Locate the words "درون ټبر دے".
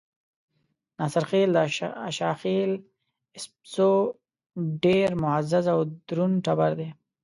6.07-6.89